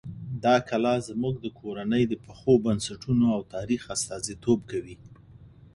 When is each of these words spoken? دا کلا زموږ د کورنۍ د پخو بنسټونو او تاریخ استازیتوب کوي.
دا 0.43 0.55
کلا 0.69 0.95
زموږ 1.09 1.35
د 1.41 1.47
کورنۍ 1.59 2.03
د 2.07 2.13
پخو 2.25 2.51
بنسټونو 2.65 3.25
او 3.35 3.41
تاریخ 3.55 3.81
استازیتوب 3.95 4.59
کوي. 4.71 4.95